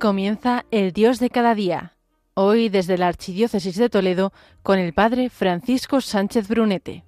Comienza 0.00 0.64
el 0.70 0.94
Dios 0.94 1.18
de 1.18 1.28
cada 1.28 1.54
día. 1.54 1.92
Hoy 2.32 2.70
desde 2.70 2.96
la 2.96 3.08
Archidiócesis 3.08 3.76
de 3.76 3.90
Toledo 3.90 4.32
con 4.62 4.78
el 4.78 4.94
Padre 4.94 5.28
Francisco 5.28 6.00
Sánchez 6.00 6.48
Brunete. 6.48 7.04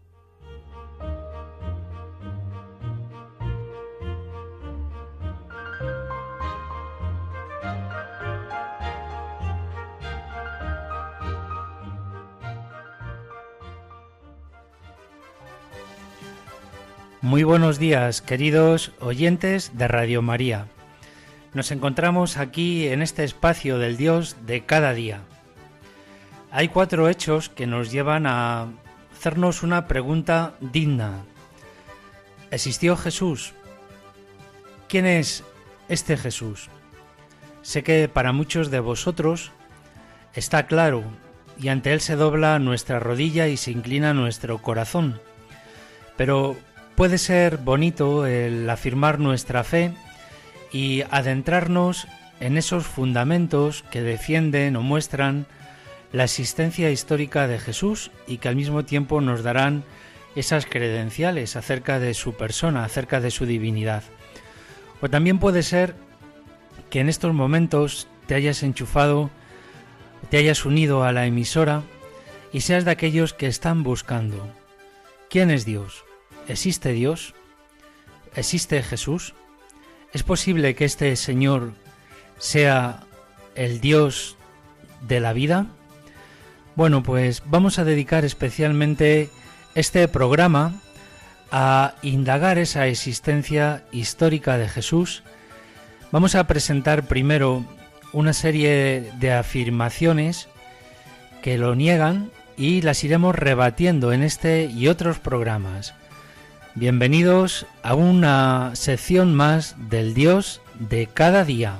Muy 17.22 17.42
buenos 17.44 17.78
días, 17.78 18.20
queridos 18.20 18.92
oyentes 19.00 19.78
de 19.78 19.88
Radio 19.88 20.20
María. 20.20 20.66
Nos 21.54 21.70
encontramos 21.70 22.38
aquí 22.38 22.88
en 22.88 23.02
este 23.02 23.24
espacio 23.24 23.78
del 23.78 23.96
Dios 23.96 24.36
de 24.46 24.64
cada 24.64 24.94
día. 24.94 25.20
Hay 26.50 26.68
cuatro 26.68 27.08
hechos 27.08 27.48
que 27.48 27.66
nos 27.66 27.90
llevan 27.90 28.26
a 28.26 28.68
hacernos 29.12 29.62
una 29.62 29.86
pregunta 29.86 30.54
digna. 30.60 31.24
¿Existió 32.50 32.96
Jesús? 32.96 33.52
¿Quién 34.88 35.06
es 35.06 35.44
este 35.88 36.16
Jesús? 36.16 36.68
Sé 37.62 37.82
que 37.82 38.08
para 38.08 38.32
muchos 38.32 38.70
de 38.70 38.80
vosotros 38.80 39.52
está 40.34 40.66
claro 40.66 41.04
y 41.58 41.68
ante 41.68 41.92
Él 41.92 42.00
se 42.00 42.16
dobla 42.16 42.58
nuestra 42.58 42.98
rodilla 42.98 43.48
y 43.48 43.56
se 43.56 43.70
inclina 43.70 44.14
nuestro 44.14 44.58
corazón. 44.58 45.20
Pero 46.16 46.56
Puede 46.94 47.16
ser 47.16 47.56
bonito 47.56 48.26
el 48.26 48.68
afirmar 48.68 49.18
nuestra 49.18 49.64
fe 49.64 49.92
y 50.72 51.02
adentrarnos 51.10 52.08
en 52.40 52.56
esos 52.56 52.86
fundamentos 52.86 53.84
que 53.90 54.02
defienden 54.02 54.76
o 54.76 54.82
muestran 54.82 55.46
la 56.12 56.24
existencia 56.24 56.90
histórica 56.90 57.46
de 57.46 57.58
Jesús 57.58 58.10
y 58.26 58.38
que 58.38 58.48
al 58.48 58.56
mismo 58.56 58.84
tiempo 58.84 59.20
nos 59.20 59.42
darán 59.42 59.84
esas 60.34 60.66
credenciales 60.66 61.56
acerca 61.56 61.98
de 61.98 62.14
su 62.14 62.34
persona, 62.34 62.84
acerca 62.84 63.20
de 63.20 63.30
su 63.30 63.46
divinidad. 63.46 64.02
O 65.00 65.08
también 65.08 65.38
puede 65.38 65.62
ser 65.62 65.94
que 66.90 67.00
en 67.00 67.08
estos 67.08 67.32
momentos 67.32 68.08
te 68.26 68.34
hayas 68.34 68.62
enchufado, 68.62 69.30
te 70.30 70.36
hayas 70.38 70.64
unido 70.64 71.04
a 71.04 71.12
la 71.12 71.26
emisora 71.26 71.82
y 72.52 72.60
seas 72.60 72.84
de 72.84 72.90
aquellos 72.90 73.32
que 73.32 73.46
están 73.46 73.82
buscando. 73.82 74.48
¿Quién 75.28 75.50
es 75.50 75.64
Dios? 75.64 76.04
¿Existe 76.48 76.92
Dios? 76.92 77.34
¿Existe 78.34 78.82
Jesús? 78.82 79.34
¿Es 80.12 80.22
posible 80.22 80.74
que 80.74 80.84
este 80.84 81.16
Señor 81.16 81.72
sea 82.38 83.00
el 83.54 83.80
Dios 83.80 84.36
de 85.00 85.20
la 85.20 85.32
vida? 85.32 85.66
Bueno, 86.74 87.02
pues 87.02 87.42
vamos 87.46 87.78
a 87.78 87.84
dedicar 87.84 88.24
especialmente 88.24 89.30
este 89.74 90.06
programa 90.08 90.80
a 91.50 91.94
indagar 92.02 92.58
esa 92.58 92.86
existencia 92.86 93.84
histórica 93.92 94.58
de 94.58 94.68
Jesús. 94.68 95.22
Vamos 96.10 96.34
a 96.34 96.46
presentar 96.46 97.04
primero 97.04 97.64
una 98.12 98.32
serie 98.32 99.12
de 99.18 99.32
afirmaciones 99.32 100.48
que 101.42 101.56
lo 101.56 101.74
niegan 101.74 102.30
y 102.56 102.82
las 102.82 103.02
iremos 103.04 103.34
rebatiendo 103.34 104.12
en 104.12 104.22
este 104.22 104.66
y 104.66 104.88
otros 104.88 105.18
programas. 105.18 105.94
Bienvenidos 106.74 107.66
a 107.82 107.94
una 107.94 108.74
sección 108.74 109.34
más 109.34 109.76
del 109.90 110.14
Dios 110.14 110.62
de 110.78 111.06
cada 111.06 111.44
día. 111.44 111.78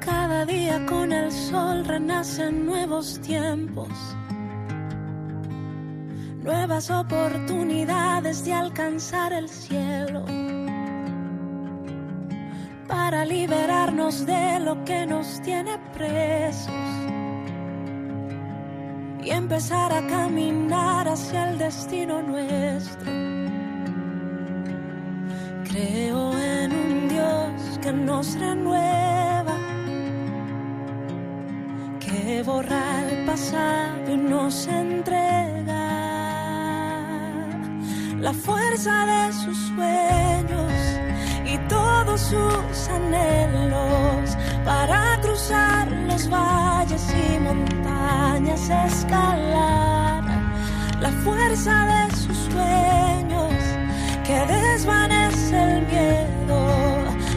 Cada 0.00 0.44
día 0.44 0.84
con 0.84 1.14
el 1.14 1.32
sol 1.32 1.86
renacen 1.86 2.66
nuevos 2.66 3.18
tiempos, 3.22 3.88
nuevas 6.42 6.90
oportunidades 6.90 8.44
de 8.44 8.52
alcanzar 8.52 9.32
el 9.32 9.48
cielo, 9.48 10.26
para 12.86 13.24
liberarnos 13.24 14.26
de 14.26 14.60
lo 14.60 14.84
que 14.84 15.06
nos 15.06 15.40
tiene 15.40 15.78
presos 15.94 16.70
y 19.26 19.30
empezar 19.30 19.92
a 19.92 20.06
caminar 20.06 21.08
hacia 21.08 21.50
el 21.50 21.58
destino 21.58 22.22
nuestro. 22.22 23.10
Creo 25.68 26.38
en 26.38 26.72
un 26.72 27.08
Dios 27.08 27.78
que 27.82 27.92
nos 27.92 28.38
renueva, 28.38 29.56
que 31.98 32.42
borra 32.44 33.02
el 33.10 33.26
pasado 33.26 34.14
y 34.14 34.16
nos 34.16 34.68
entrega 34.68 35.86
la 38.20 38.32
fuerza 38.32 38.94
de 39.06 39.32
sus 39.32 39.58
sueños 39.74 40.72
y 41.52 41.58
todos 41.68 42.20
sus 42.20 42.88
anhelos 42.88 44.36
para 44.66 45.20
cruzar 45.22 45.88
los 46.08 46.28
valles 46.28 47.06
y 47.14 47.38
montañas, 47.38 48.68
escalar 48.68 50.24
la 51.00 51.10
fuerza 51.24 51.86
de 51.86 52.16
sus 52.16 52.36
sueños 52.50 53.54
que 54.26 54.38
desvanece 54.52 55.56
el 55.62 55.86
miedo 55.86 56.66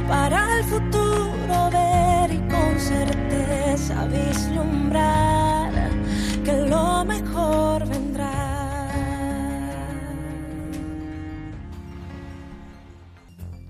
para 0.07 0.57
el 0.57 0.63
futuro 0.63 1.69
ver 1.71 2.33
y 2.33 2.39
con 2.49 2.79
certeza 2.79 4.05
vislumbrar 4.07 5.71
que 6.43 6.53
lo 6.53 7.05
mejor 7.05 7.87
vendrá. 7.87 8.89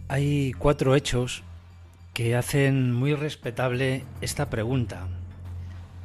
Hay 0.07 0.53
cuatro 0.53 0.95
hechos 0.95 1.43
que 2.19 2.35
hacen 2.35 2.91
muy 2.91 3.15
respetable 3.15 4.03
esta 4.19 4.49
pregunta. 4.49 5.07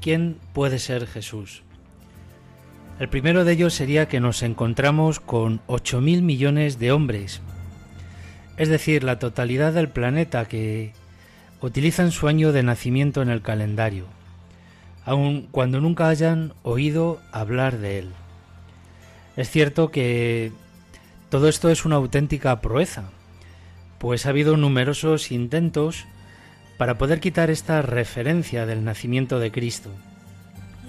¿Quién 0.00 0.38
puede 0.52 0.78
ser 0.78 1.08
Jesús? 1.08 1.64
El 3.00 3.08
primero 3.08 3.44
de 3.44 3.54
ellos 3.54 3.75
sería 3.75 4.06
que 4.06 4.20
nos 4.20 4.44
encontramos 4.44 5.19
con 5.19 5.60
8.000 5.66 6.22
millones 6.22 6.78
de 6.78 6.92
hombres, 6.92 7.41
es 8.56 8.69
decir, 8.69 9.02
la 9.02 9.19
totalidad 9.19 9.72
del 9.72 9.88
planeta 9.88 10.44
que 10.44 10.92
utilizan 11.60 12.12
su 12.12 12.28
año 12.28 12.52
de 12.52 12.62
nacimiento 12.62 13.20
en 13.20 13.28
el 13.28 13.42
calendario, 13.42 14.04
aun 15.04 15.48
cuando 15.50 15.81
nunca 15.81 16.08
hayan 16.08 16.52
oído 16.62 17.20
hablar 17.32 17.78
de 17.78 17.98
él. 17.98 18.12
Es 19.36 19.50
cierto 19.50 19.91
que 19.91 20.52
todo 21.28 21.48
esto 21.48 21.70
es 21.70 21.84
una 21.84 21.96
auténtica 21.96 22.60
proeza, 22.60 23.10
pues 24.04 24.26
ha 24.26 24.28
habido 24.28 24.56
numerosos 24.59 25.32
intentos 25.32 26.04
para 26.76 26.98
poder 26.98 27.20
quitar 27.20 27.48
esta 27.48 27.81
referencia 27.81 28.66
del 28.66 28.84
nacimiento 28.84 29.38
de 29.38 29.50
Cristo. 29.50 29.88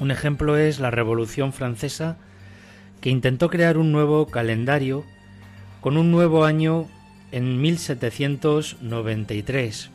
Un 0.01 0.11
ejemplo 0.11 0.57
es 0.57 0.81
la 0.81 0.91
Revolución 0.91 1.53
Francesa, 1.53 2.17
que 2.99 3.09
intentó 3.09 3.49
crear 3.49 3.77
un 3.77 3.93
nuevo 3.93 4.25
calendario 4.25 5.05
con 5.79 5.95
un 5.95 6.11
nuevo 6.11 6.43
año 6.43 6.89
en 7.31 7.61
1793. 7.61 9.91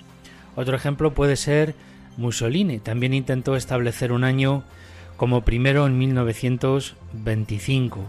Otro 0.56 0.75
ejemplo 0.75 1.12
puede 1.12 1.37
ser 1.37 1.75
Mussolini, 2.17 2.79
también 2.79 3.12
intentó 3.12 3.55
establecer 3.55 4.12
un 4.12 4.25
año 4.25 4.65
como 5.19 5.43
primero 5.43 5.87
en 5.87 5.99
1925. 5.99 8.00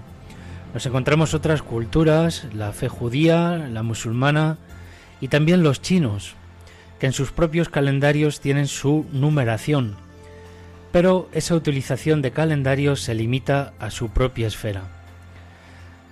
Nos 0.73 0.85
encontramos 0.85 1.33
otras 1.33 1.61
culturas, 1.61 2.47
la 2.53 2.71
fe 2.71 2.87
judía, 2.87 3.57
la 3.57 3.83
musulmana, 3.83 4.57
y 5.21 5.29
también 5.29 5.63
los 5.63 5.81
chinos, 5.81 6.33
que 6.99 7.05
en 7.05 7.13
sus 7.13 7.31
propios 7.31 7.69
calendarios 7.69 8.41
tienen 8.41 8.67
su 8.67 9.05
numeración, 9.13 9.95
pero 10.91 11.29
esa 11.31 11.55
utilización 11.55 12.21
de 12.21 12.31
calendarios 12.31 13.01
se 13.01 13.15
limita 13.15 13.73
a 13.79 13.91
su 13.91 14.09
propia 14.09 14.47
esfera. 14.47 14.83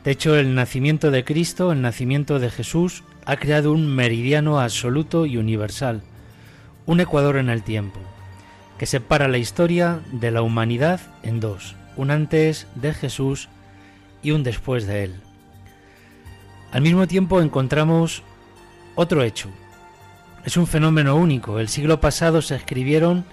De 0.03 0.11
hecho, 0.11 0.37
el 0.37 0.55
nacimiento 0.55 1.11
de 1.11 1.25
Cristo, 1.25 1.71
el 1.71 1.81
nacimiento 1.81 2.39
de 2.39 2.49
Jesús, 2.49 3.03
ha 3.25 3.35
creado 3.35 3.73
un 3.73 3.87
meridiano 3.87 4.59
absoluto 4.59 5.25
y 5.25 5.37
universal, 5.37 6.01
un 6.85 7.01
ecuador 7.01 7.37
en 7.37 7.49
el 7.49 7.63
tiempo, 7.63 7.99
que 8.77 8.85
separa 8.85 9.27
la 9.27 9.37
historia 9.37 9.99
de 10.11 10.31
la 10.31 10.41
humanidad 10.41 11.01
en 11.21 11.39
dos, 11.39 11.75
un 11.97 12.11
antes 12.11 12.67
de 12.75 12.93
Jesús 12.93 13.49
y 14.23 14.31
un 14.31 14.43
después 14.43 14.87
de 14.87 15.03
él. 15.03 15.15
Al 16.71 16.81
mismo 16.81 17.05
tiempo 17.05 17.41
encontramos 17.41 18.23
otro 18.99 19.23
hecho. 19.23 19.49
Es 20.43 20.57
un 20.57 20.67
fenómeno 20.67 21.15
único. 21.15 21.59
El 21.59 21.69
siglo 21.69 22.01
pasado 22.01 22.41
se 22.41 22.57
escribieron 22.57 23.23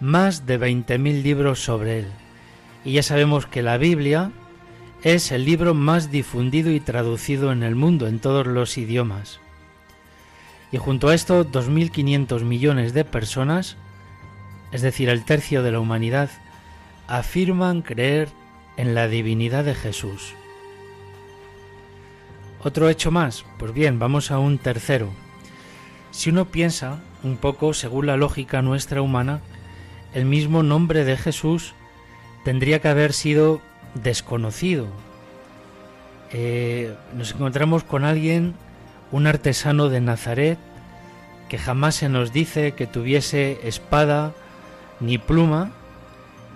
más 0.00 0.46
de 0.46 0.58
20.000 0.58 1.22
libros 1.22 1.62
sobre 1.62 1.98
él. 1.98 2.06
Y 2.86 2.92
ya 2.92 3.02
sabemos 3.02 3.44
que 3.44 3.62
la 3.62 3.76
Biblia 3.76 4.30
es 5.02 5.30
el 5.30 5.44
libro 5.44 5.74
más 5.74 6.10
difundido 6.10 6.70
y 6.70 6.80
traducido 6.80 7.52
en 7.52 7.62
el 7.62 7.74
mundo, 7.74 8.06
en 8.06 8.18
todos 8.18 8.46
los 8.46 8.78
idiomas. 8.78 9.40
Y 10.72 10.78
junto 10.78 11.08
a 11.08 11.14
esto, 11.14 11.44
2.500 11.44 12.42
millones 12.42 12.94
de 12.94 13.04
personas, 13.04 13.76
es 14.72 14.80
decir, 14.80 15.10
el 15.10 15.26
tercio 15.26 15.62
de 15.62 15.72
la 15.72 15.80
humanidad, 15.80 16.30
afirman 17.08 17.82
creer 17.82 18.30
en 18.78 18.94
la 18.94 19.06
divinidad 19.06 19.64
de 19.64 19.74
Jesús. 19.74 20.34
¿Otro 22.64 22.88
hecho 22.88 23.10
más? 23.10 23.44
Pues 23.58 23.74
bien, 23.74 23.98
vamos 23.98 24.30
a 24.30 24.38
un 24.38 24.56
tercero. 24.56 25.10
Si 26.12 26.30
uno 26.30 26.46
piensa 26.46 26.98
un 27.22 27.36
poco 27.36 27.74
según 27.74 28.06
la 28.06 28.16
lógica 28.16 28.62
nuestra 28.62 29.02
humana, 29.02 29.40
el 30.14 30.24
mismo 30.24 30.62
nombre 30.62 31.04
de 31.04 31.18
Jesús 31.18 31.74
tendría 32.42 32.80
que 32.80 32.88
haber 32.88 33.12
sido 33.12 33.60
desconocido. 33.92 34.86
Eh, 36.32 36.94
nos 37.14 37.32
encontramos 37.32 37.84
con 37.84 38.02
alguien, 38.02 38.54
un 39.12 39.26
artesano 39.26 39.90
de 39.90 40.00
Nazaret, 40.00 40.58
que 41.50 41.58
jamás 41.58 41.96
se 41.96 42.08
nos 42.08 42.32
dice 42.32 42.72
que 42.72 42.86
tuviese 42.86 43.58
espada 43.68 44.32
ni 45.00 45.18
pluma, 45.18 45.72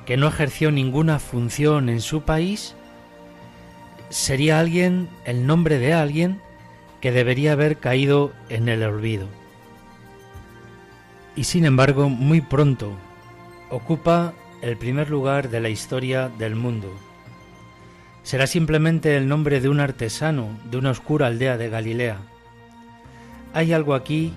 que 0.07 0.17
no 0.17 0.27
ejerció 0.27 0.71
ninguna 0.71 1.19
función 1.19 1.91
en 1.91 2.01
su 2.01 2.23
país, 2.23 2.75
sería 4.11 4.59
alguien, 4.59 5.09
el 5.25 5.47
nombre 5.47 5.79
de 5.79 5.93
alguien, 5.93 6.41
que 7.01 7.13
debería 7.13 7.53
haber 7.53 7.79
caído 7.79 8.33
en 8.49 8.69
el 8.69 8.83
olvido. 8.83 9.27
Y 11.37 11.45
sin 11.45 11.65
embargo, 11.65 12.09
muy 12.09 12.41
pronto, 12.41 12.93
ocupa 13.71 14.35
el 14.61 14.77
primer 14.77 15.09
lugar 15.11 15.51
de 15.51 15.61
la 15.61 15.69
historia 15.69 16.29
del 16.29 16.57
mundo. 16.57 16.93
Será 18.23 18.47
simplemente 18.47 19.17
el 19.17 19.29
nombre 19.29 19.61
de 19.61 19.69
un 19.69 19.81
artesano 19.81 20.49
de 20.71 20.77
una 20.77 20.91
oscura 20.91 21.29
aldea 21.29 21.57
de 21.57 21.71
Galilea. 21.71 22.19
Hay 23.55 23.73
algo 23.73 23.95
aquí 23.95 24.33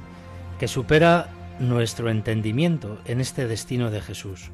que 0.59 0.67
supera 0.67 1.29
nuestro 1.59 2.09
entendimiento 2.09 3.00
en 3.06 3.19
este 3.19 3.47
destino 3.47 3.89
de 3.89 4.01
Jesús. 4.01 4.51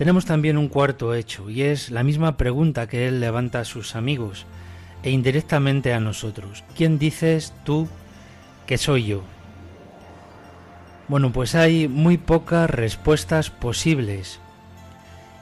Tenemos 0.00 0.24
también 0.24 0.56
un 0.56 0.68
cuarto 0.68 1.12
hecho, 1.14 1.50
y 1.50 1.60
es 1.60 1.90
la 1.90 2.02
misma 2.02 2.38
pregunta 2.38 2.86
que 2.86 3.06
él 3.06 3.20
levanta 3.20 3.60
a 3.60 3.64
sus 3.66 3.94
amigos 3.94 4.46
e 5.02 5.10
indirectamente 5.10 5.92
a 5.92 6.00
nosotros. 6.00 6.64
¿Quién 6.74 6.98
dices 6.98 7.52
tú 7.64 7.86
que 8.64 8.78
soy 8.78 9.04
yo? 9.04 9.22
Bueno, 11.06 11.32
pues 11.32 11.54
hay 11.54 11.86
muy 11.86 12.16
pocas 12.16 12.70
respuestas 12.70 13.50
posibles 13.50 14.40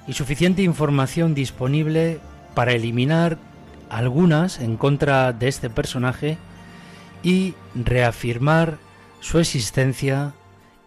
y 0.09 0.15
suficiente 0.15 0.63
información 0.63 1.37
disponible 1.37 2.19
para 2.57 2.73
eliminar 2.73 3.39
algunas 3.89 4.59
en 4.59 4.77
contra 4.77 5.33
de 5.33 5.47
este 5.47 5.71
personaje 5.71 6.37
y 7.23 7.55
reafirmar 7.77 8.79
su 9.21 9.39
existencia 9.39 10.33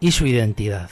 y 0.01 0.11
su 0.11 0.25
identidad. 0.27 0.89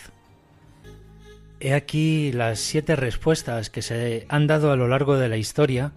He 1.60 1.74
aquí 1.74 2.32
las 2.32 2.60
siete 2.60 2.96
respuestas 2.96 3.70
que 3.70 3.82
se 3.82 4.26
han 4.30 4.48
dado 4.48 4.72
a 4.72 4.78
lo 4.78 4.88
largo 4.88 5.18
de 5.18 5.28
la 5.28 5.38
historia 5.38 5.92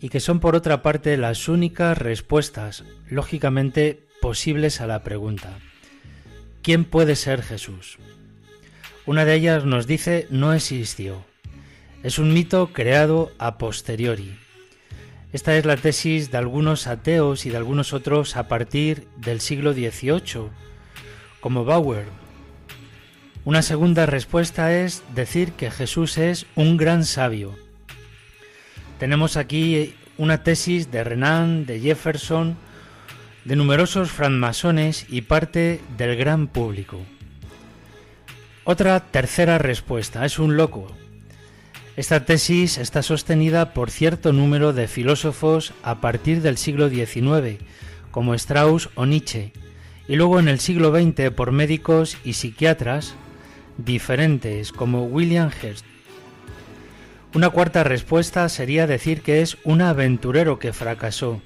y 0.00 0.08
que 0.08 0.20
son 0.20 0.40
por 0.40 0.56
otra 0.56 0.82
parte 0.82 1.16
las 1.18 1.48
únicas 1.48 1.98
respuestas 1.98 2.84
lógicamente 3.08 4.06
posibles 4.22 4.80
a 4.80 4.86
la 4.86 5.02
pregunta. 5.02 5.58
¿Quién 6.62 6.84
puede 6.84 7.14
ser 7.14 7.42
Jesús? 7.42 7.98
Una 9.04 9.24
de 9.24 9.34
ellas 9.34 9.64
nos 9.64 9.86
dice 9.86 10.26
no 10.30 10.52
existió. 10.52 11.24
Es 12.02 12.18
un 12.18 12.32
mito 12.32 12.72
creado 12.72 13.30
a 13.38 13.58
posteriori. 13.58 14.38
Esta 15.32 15.56
es 15.56 15.66
la 15.66 15.76
tesis 15.76 16.30
de 16.30 16.38
algunos 16.38 16.86
ateos 16.86 17.44
y 17.44 17.50
de 17.50 17.58
algunos 17.58 17.92
otros 17.92 18.36
a 18.36 18.48
partir 18.48 19.06
del 19.16 19.40
siglo 19.40 19.74
XVIII, 19.74 20.48
como 21.40 21.64
Bauer. 21.64 22.25
Una 23.46 23.62
segunda 23.62 24.06
respuesta 24.06 24.74
es 24.74 25.04
decir 25.14 25.52
que 25.52 25.70
Jesús 25.70 26.18
es 26.18 26.46
un 26.56 26.76
gran 26.76 27.04
sabio. 27.04 27.54
Tenemos 28.98 29.36
aquí 29.36 29.94
una 30.18 30.42
tesis 30.42 30.90
de 30.90 31.04
Renan, 31.04 31.64
de 31.64 31.78
Jefferson, 31.78 32.56
de 33.44 33.54
numerosos 33.54 34.10
francmasones 34.10 35.06
y 35.08 35.20
parte 35.20 35.80
del 35.96 36.16
gran 36.16 36.48
público. 36.48 36.98
Otra 38.64 38.98
tercera 38.98 39.58
respuesta 39.58 40.26
es 40.26 40.40
un 40.40 40.56
loco. 40.56 40.90
Esta 41.94 42.24
tesis 42.24 42.78
está 42.78 43.04
sostenida 43.04 43.74
por 43.74 43.92
cierto 43.92 44.32
número 44.32 44.72
de 44.72 44.88
filósofos 44.88 45.72
a 45.84 46.00
partir 46.00 46.42
del 46.42 46.56
siglo 46.56 46.88
XIX, 46.88 47.62
como 48.10 48.34
Strauss 48.34 48.90
o 48.96 49.06
Nietzsche, 49.06 49.52
y 50.08 50.16
luego 50.16 50.40
en 50.40 50.48
el 50.48 50.58
siglo 50.58 50.90
XX 50.90 51.30
por 51.30 51.52
médicos 51.52 52.18
y 52.24 52.32
psiquiatras 52.32 53.14
diferentes 53.78 54.72
como 54.72 55.04
William 55.04 55.50
Hearst. 55.50 55.84
Una 57.34 57.50
cuarta 57.50 57.84
respuesta 57.84 58.48
sería 58.48 58.86
decir 58.86 59.22
que 59.22 59.42
es 59.42 59.58
un 59.64 59.82
aventurero 59.82 60.58
que 60.58 60.72
fracasó, 60.72 61.42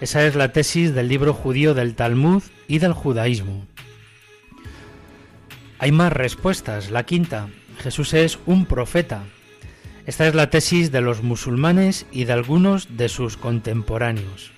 esa 0.00 0.26
es 0.26 0.34
la 0.34 0.52
tesis 0.52 0.94
del 0.94 1.08
libro 1.08 1.32
judío 1.32 1.72
del 1.72 1.94
Talmud 1.94 2.42
y 2.66 2.78
del 2.78 2.92
judaísmo. 2.92 3.64
Hay 5.78 5.92
más 5.92 6.12
respuestas. 6.12 6.90
La 6.90 7.04
quinta, 7.04 7.48
Jesús 7.78 8.12
es 8.12 8.38
un 8.44 8.66
profeta. 8.66 9.22
Esta 10.04 10.26
es 10.26 10.34
la 10.34 10.50
tesis 10.50 10.90
de 10.92 11.00
los 11.00 11.22
musulmanes 11.22 12.06
y 12.12 12.24
de 12.24 12.32
algunos 12.32 12.96
de 12.96 13.08
sus 13.08 13.36
contemporáneos. 13.36 14.53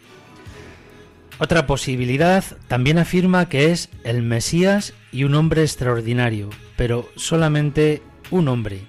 Otra 1.39 1.67
posibilidad 1.67 2.45
también 2.67 2.99
afirma 2.99 3.49
que 3.49 3.71
es 3.71 3.91
el 4.05 4.23
Mesías 4.23 4.95
y 5.13 5.25
un 5.25 5.35
hombre 5.35 5.63
extraordinario, 5.63 6.49
pero 6.77 7.09
solamente 7.17 8.03
un 8.31 8.49
hombre. 8.49 8.81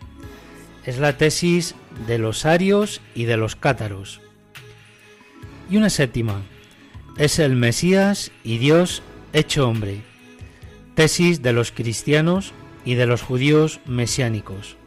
Es 0.85 0.97
la 0.97 1.17
tesis 1.17 1.75
de 2.07 2.17
los 2.17 2.45
arios 2.45 3.01
y 3.13 3.25
de 3.25 3.35
los 3.35 3.57
cátaros. 3.57 4.21
Y 5.69 5.75
una 5.75 5.89
séptima, 5.89 6.41
es 7.17 7.39
el 7.39 7.55
Mesías 7.55 8.31
y 8.43 8.59
Dios 8.59 9.01
hecho 9.33 9.67
hombre. 9.67 10.01
Tesis 10.95 11.41
de 11.41 11.51
los 11.51 11.71
cristianos 11.73 12.53
y 12.85 12.95
de 12.95 13.07
los 13.07 13.21
judíos 13.21 13.81
mesiánicos. 13.85 14.77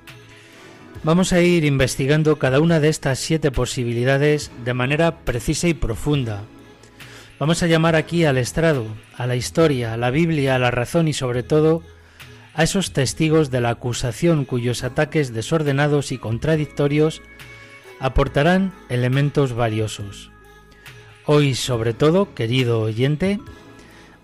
Vamos 1.02 1.32
a 1.32 1.40
ir 1.40 1.64
investigando 1.64 2.38
cada 2.38 2.60
una 2.60 2.80
de 2.80 2.88
estas 2.88 3.18
siete 3.18 3.50
posibilidades 3.50 4.50
de 4.64 4.74
manera 4.74 5.18
precisa 5.18 5.68
y 5.68 5.74
profunda. 5.74 6.44
Vamos 7.40 7.62
a 7.62 7.66
llamar 7.66 7.96
aquí 7.96 8.26
al 8.26 8.36
estrado, 8.36 8.86
a 9.16 9.26
la 9.26 9.34
historia, 9.34 9.94
a 9.94 9.96
la 9.96 10.10
Biblia, 10.10 10.56
a 10.56 10.58
la 10.58 10.70
razón 10.70 11.08
y 11.08 11.14
sobre 11.14 11.42
todo 11.42 11.82
a 12.52 12.64
esos 12.64 12.92
testigos 12.92 13.50
de 13.50 13.62
la 13.62 13.70
acusación 13.70 14.44
cuyos 14.44 14.84
ataques 14.84 15.32
desordenados 15.32 16.12
y 16.12 16.18
contradictorios 16.18 17.22
aportarán 17.98 18.74
elementos 18.90 19.54
valiosos. 19.54 20.30
Hoy, 21.24 21.54
sobre 21.54 21.94
todo, 21.94 22.34
querido 22.34 22.82
oyente, 22.82 23.40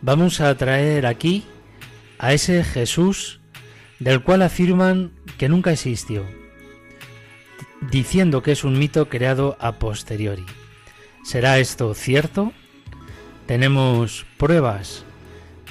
vamos 0.02 0.42
a 0.42 0.54
traer 0.54 1.06
aquí 1.06 1.44
a 2.18 2.35
ese 2.35 2.64
Jesús 2.64 3.40
del 3.99 4.23
cual 4.23 4.42
afirman 4.42 5.11
que 5.38 5.49
nunca 5.49 5.73
existió, 5.73 6.26
diciendo 7.90 8.42
que 8.42 8.52
es 8.52 8.62
un 8.62 8.78
mito 8.78 9.08
creado 9.08 9.56
a 9.58 9.78
posteriori. 9.78 10.44
¿Será 11.25 11.58
esto 11.58 11.94
cierto? 11.94 12.52
¿Tenemos 13.46 14.26
pruebas 14.38 15.04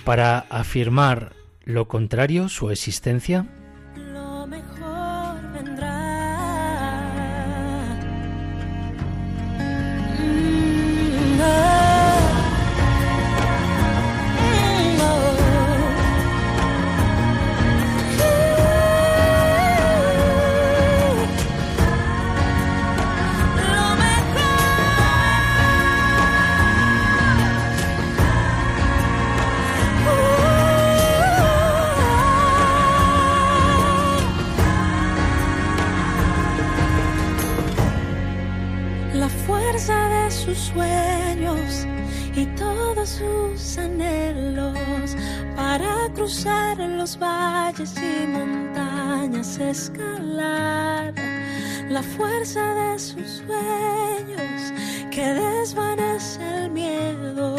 para 0.06 0.40
afirmar 0.50 1.34
lo 1.66 1.90
contrario, 1.90 2.48
su 2.48 2.72
existencia? 2.72 3.48
sueños 40.76 41.88
y 42.36 42.46
todos 42.58 43.08
sus 43.08 43.78
anhelos 43.78 45.16
para 45.56 46.10
cruzar 46.14 46.78
los 46.78 47.18
valles 47.18 47.96
y 47.98 48.28
montañas, 48.28 49.58
escalar 49.58 51.14
la 51.90 52.04
fuerza 52.04 52.64
de 52.76 53.00
sus 53.00 53.44
sueños 53.46 54.74
que 55.12 55.26
desvanece 55.26 56.42
el 56.58 56.72
miedo 56.72 57.56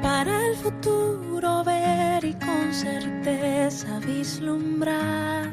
para 0.00 0.46
el 0.46 0.56
futuro 0.56 1.62
ver 1.62 2.24
y 2.24 2.32
con 2.34 2.72
certeza 2.72 3.98
vislumbrar 4.06 5.52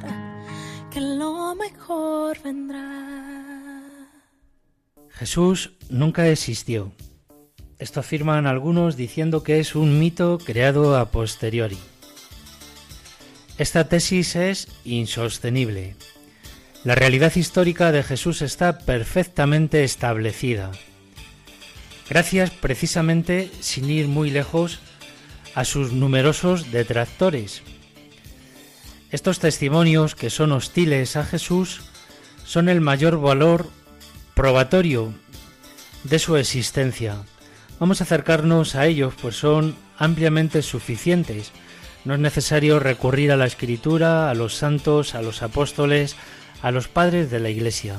que 0.89 1.01
lo 1.01 1.53
mejor 1.55 2.37
vendrá. 2.43 3.16
Jesús 5.17 5.71
nunca 5.89 6.27
existió. 6.27 6.91
Esto 7.79 8.01
afirman 8.01 8.45
algunos 8.45 8.97
diciendo 8.97 9.41
que 9.41 9.59
es 9.59 9.75
un 9.75 9.99
mito 9.99 10.37
creado 10.37 10.95
a 10.95 11.09
posteriori. 11.09 11.77
Esta 13.57 13.89
tesis 13.89 14.35
es 14.35 14.67
insostenible. 14.85 15.95
La 16.83 16.93
realidad 16.93 17.35
histórica 17.35 17.91
de 17.91 18.03
Jesús 18.03 18.43
está 18.43 18.77
perfectamente 18.77 19.83
establecida. 19.83 20.71
Gracias 22.07 22.51
precisamente, 22.51 23.49
sin 23.59 23.89
ir 23.89 24.07
muy 24.07 24.29
lejos, 24.29 24.79
a 25.55 25.65
sus 25.65 25.93
numerosos 25.93 26.71
detractores. 26.71 27.63
Estos 29.09 29.39
testimonios 29.39 30.13
que 30.13 30.29
son 30.29 30.51
hostiles 30.51 31.15
a 31.15 31.25
Jesús 31.25 31.81
son 32.45 32.69
el 32.69 32.81
mayor 32.81 33.19
valor 33.19 33.71
probatorio 34.37 35.15
de 36.03 36.19
su 36.19 36.37
existencia. 36.37 37.23
Vamos 37.79 37.99
a 37.99 38.03
acercarnos 38.03 38.75
a 38.75 38.85
ellos, 38.85 39.15
pues 39.19 39.35
son 39.35 39.75
ampliamente 39.97 40.61
suficientes. 40.61 41.51
No 42.05 42.13
es 42.13 42.19
necesario 42.19 42.79
recurrir 42.79 43.31
a 43.31 43.35
la 43.35 43.47
escritura, 43.47 44.29
a 44.29 44.35
los 44.35 44.53
santos, 44.53 45.15
a 45.15 45.23
los 45.23 45.41
apóstoles, 45.41 46.15
a 46.61 46.69
los 46.69 46.87
padres 46.87 47.31
de 47.31 47.39
la 47.39 47.49
Iglesia. 47.49 47.95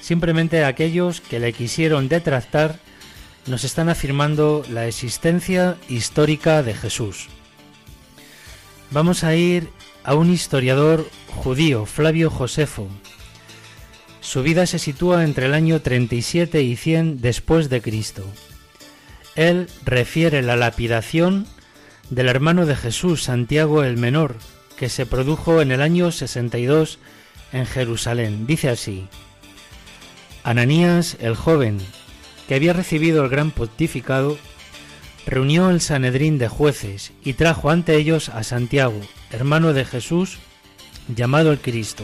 Simplemente 0.00 0.64
aquellos 0.64 1.20
que 1.20 1.40
le 1.40 1.52
quisieron 1.52 2.08
detractar 2.08 2.78
nos 3.46 3.64
están 3.64 3.88
afirmando 3.88 4.64
la 4.70 4.86
existencia 4.86 5.76
histórica 5.88 6.62
de 6.62 6.74
Jesús. 6.74 7.26
Vamos 8.92 9.24
a 9.24 9.34
ir 9.34 9.68
a 10.04 10.14
un 10.14 10.30
historiador 10.30 11.10
judío, 11.26 11.86
Flavio 11.86 12.30
Josefo. 12.30 12.86
Su 14.26 14.42
vida 14.42 14.66
se 14.66 14.80
sitúa 14.80 15.22
entre 15.22 15.46
el 15.46 15.54
año 15.54 15.80
37 15.80 16.60
y 16.60 16.74
100 16.74 17.20
después 17.20 17.70
de 17.70 17.80
Cristo. 17.80 18.24
Él 19.36 19.68
refiere 19.84 20.42
la 20.42 20.56
lapidación 20.56 21.46
del 22.10 22.28
hermano 22.28 22.66
de 22.66 22.74
Jesús, 22.74 23.22
Santiago 23.22 23.84
el 23.84 23.98
Menor, 23.98 24.34
que 24.76 24.88
se 24.88 25.06
produjo 25.06 25.62
en 25.62 25.70
el 25.70 25.80
año 25.80 26.10
62 26.10 26.98
en 27.52 27.66
Jerusalén. 27.66 28.48
Dice 28.48 28.68
así, 28.68 29.06
Ananías 30.42 31.16
el 31.20 31.36
joven, 31.36 31.78
que 32.48 32.56
había 32.56 32.72
recibido 32.72 33.22
el 33.22 33.30
gran 33.30 33.52
pontificado, 33.52 34.38
reunió 35.24 35.70
el 35.70 35.80
Sanedrín 35.80 36.38
de 36.38 36.48
jueces 36.48 37.12
y 37.22 37.34
trajo 37.34 37.70
ante 37.70 37.94
ellos 37.94 38.28
a 38.30 38.42
Santiago, 38.42 39.00
hermano 39.30 39.72
de 39.72 39.84
Jesús, 39.84 40.38
llamado 41.14 41.52
el 41.52 41.60
Cristo, 41.60 42.02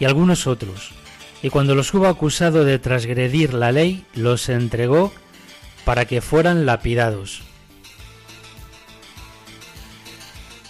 y 0.00 0.06
algunos 0.06 0.46
otros, 0.46 0.94
y 1.42 1.50
cuando 1.50 1.74
los 1.74 1.92
hubo 1.94 2.06
acusado 2.06 2.64
de 2.64 2.78
transgredir 2.78 3.54
la 3.54 3.72
ley, 3.72 4.04
los 4.14 4.48
entregó 4.48 5.12
para 5.84 6.04
que 6.04 6.20
fueran 6.20 6.66
lapidados. 6.66 7.42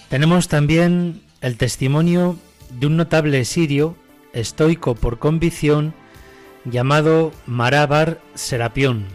Tenemos 0.09 0.47
también 0.47 1.21
el 1.41 1.57
testimonio 1.57 2.37
de 2.71 2.87
un 2.87 2.97
notable 2.97 3.45
sirio, 3.45 3.95
estoico 4.33 4.95
por 4.95 5.19
convicción, 5.19 5.93
llamado 6.65 7.31
Marabar 7.45 8.19
Serapión. 8.35 9.05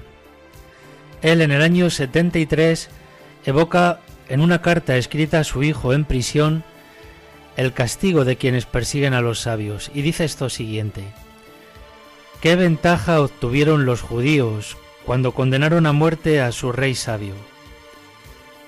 Él 1.23 1.41
en 1.41 1.53
el 1.53 1.63
año 1.63 1.91
73 1.91 2.91
evoca 3.45 4.01
en 4.29 4.41
una 4.41 4.61
carta 4.63 4.97
escrita 4.97 5.41
a 5.41 5.45
su 5.45 5.63
hijo 5.63 5.93
en 5.93 6.05
prisión 6.05 6.65
el 7.57 7.73
castigo 7.73 8.25
de 8.25 8.37
quienes 8.37 8.67
persiguen 8.67 9.15
a 9.15 9.21
los 9.21 9.41
sabios 9.41 9.91
y 9.95 10.03
dice 10.03 10.25
esto 10.25 10.49
siguiente. 10.51 11.03
¿Qué 12.45 12.57
ventaja 12.57 13.23
obtuvieron 13.23 13.87
los 13.87 14.03
judíos 14.03 14.77
cuando 15.07 15.33
condenaron 15.33 15.87
a 15.87 15.95
muerte 15.95 16.43
a 16.43 16.53
su 16.53 16.73
rey 16.73 16.95
sabio? 16.95 17.33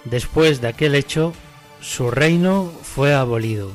Después 0.07 0.63
de 0.63 0.69
aquel 0.69 0.95
hecho, 0.95 1.35
su 1.83 2.11
reino 2.11 2.73
fue 2.83 3.13
abolido. 3.13 3.71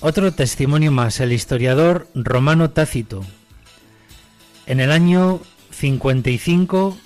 Otro 0.00 0.30
testimonio 0.34 0.92
más, 0.92 1.18
el 1.20 1.32
historiador 1.32 2.06
romano 2.14 2.68
Tácito. 2.68 3.24
En 4.66 4.80
el 4.80 4.92
año 4.92 5.40
55 5.70 6.98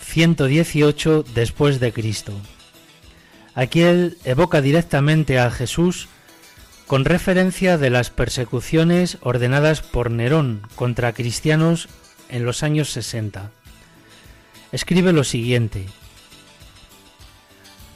118 0.00 1.22
después 1.34 1.80
de 1.80 1.92
Cristo. 1.92 2.32
Aquí 3.54 3.82
él 3.82 4.16
evoca 4.24 4.62
directamente 4.62 5.38
a 5.38 5.50
Jesús 5.50 6.08
con 6.86 7.04
referencia 7.04 7.78
de 7.78 7.90
las 7.90 8.10
persecuciones 8.10 9.18
ordenadas 9.20 9.80
por 9.82 10.10
Nerón 10.10 10.62
contra 10.74 11.12
cristianos 11.12 11.88
en 12.28 12.44
los 12.44 12.62
años 12.62 12.90
60. 12.90 13.50
Escribe 14.72 15.12
lo 15.12 15.24
siguiente. 15.24 15.86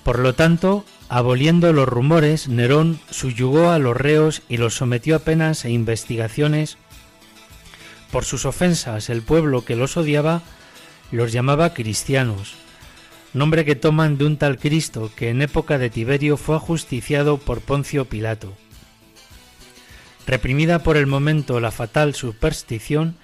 Por 0.02 0.18
lo 0.18 0.34
tanto, 0.34 0.84
Aboliendo 1.12 1.72
los 1.72 1.88
rumores, 1.88 2.46
Nerón 2.46 3.00
subyugó 3.10 3.70
a 3.70 3.80
los 3.80 3.96
reos 3.96 4.42
y 4.48 4.58
los 4.58 4.76
sometió 4.76 5.16
a 5.16 5.18
penas 5.18 5.64
e 5.64 5.70
investigaciones. 5.70 6.78
Por 8.12 8.24
sus 8.24 8.44
ofensas, 8.44 9.10
el 9.10 9.22
pueblo 9.22 9.64
que 9.64 9.74
los 9.74 9.96
odiaba 9.96 10.42
los 11.10 11.32
llamaba 11.32 11.74
cristianos, 11.74 12.54
nombre 13.34 13.64
que 13.64 13.74
toman 13.74 14.18
de 14.18 14.24
un 14.24 14.36
tal 14.36 14.56
Cristo 14.56 15.10
que 15.16 15.30
en 15.30 15.42
época 15.42 15.78
de 15.78 15.90
Tiberio 15.90 16.36
fue 16.36 16.54
ajusticiado 16.54 17.38
por 17.38 17.60
Poncio 17.60 18.04
Pilato. 18.04 18.52
Reprimida 20.30 20.78
por 20.84 20.96
el 20.96 21.08
momento 21.08 21.58
la 21.58 21.72
fatal 21.72 22.14
superstición, 22.14 23.16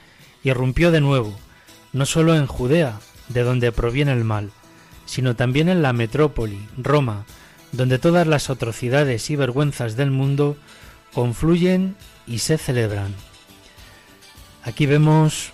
irrumpió 0.42 0.90
de 0.90 1.00
nuevo, 1.00 1.38
no 1.92 2.04
sólo 2.04 2.34
en 2.34 2.48
Judea, 2.48 2.98
de 3.28 3.44
donde 3.44 3.70
proviene 3.70 4.10
el 4.10 4.24
mal, 4.24 4.50
sino 5.04 5.36
también 5.36 5.68
en 5.68 5.82
la 5.82 5.92
metrópoli, 5.92 6.58
Roma, 6.76 7.24
donde 7.70 8.00
todas 8.00 8.26
las 8.26 8.50
atrocidades 8.50 9.30
y 9.30 9.36
vergüenzas 9.36 9.94
del 9.94 10.10
mundo 10.10 10.56
confluyen 11.14 11.94
y 12.26 12.40
se 12.40 12.58
celebran. 12.58 13.14
Aquí 14.64 14.86
vemos 14.86 15.52